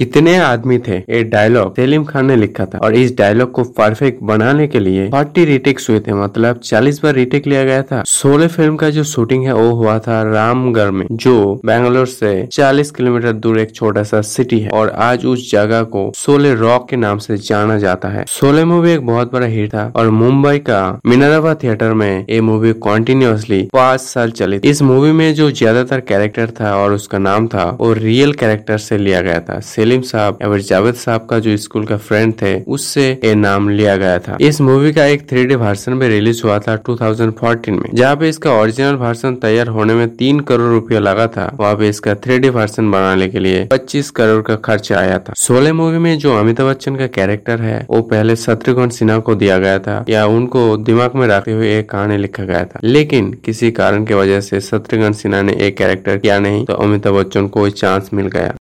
[0.00, 4.22] इतने आदमी थे, ये डायलॉग सलीम खान ने लिखा था। और इस डायलॉग को परफेक्ट
[4.24, 8.46] बनाने के लिए फोर्टी रिटेक्स हुए थे मतलब चालीस बार रिटेक लिया गया था। सोले
[8.48, 13.32] फ़िल्म का जो शूटिंग है, वो हुआ था रामगढ़ में, जो बैंगलोर से 40 किलोमीटर
[13.34, 17.18] दूर एक छोटा सा सिटी है। और आज उस जगह को सोले रॉक के नाम
[17.18, 21.54] से जाना जाता है। सोले मूवी एक बहुत बड़ा हिट था, और मुंबई का मिनारावा
[21.54, 26.74] थिएटर में ये मूवी कॉन्टिन्यूसली पाँच साल चली इस मूवी में जो ज़्यादातर कैरेक्टर था
[26.76, 29.58] और उसका नाम था, वो रियल कैरेक्टर से लिया गया था
[29.90, 33.96] सलीम साहब फिर जावेद साहब का जो स्कूल का फ्रेंड थे, उससे ये नाम लिया
[33.96, 38.16] गया था। इस मूवी का एक थ्री वर्सन भी रिलीज़ हुआ था 2014 में। जहाँ
[38.16, 42.14] पे इसका ओरिजिनल वर्सन तैयार होने में तीन करोड़ रुपया लगा था, वहाँ पे इसका
[42.16, 46.36] थ्री वर्सन बनाने के लिए 25 करोड़ का खर्च आया था। सोलह मूवी में जो
[46.36, 50.76] अमिताभ बच्चन का कैरेक्टर है, वो पहले शत्रुघ्न सिन्हा को दिया गया था, या उनको
[50.84, 54.60] दिमाग में रखते हुए एक कहानी लिखा गया था। लेकिन किसी कारण की वजह से
[54.60, 58.54] शत्रुघ्न सिन्हा ने एक कैरेक्टर किया नहीं तो अमिताभ बच्चन को चांस मिल गया।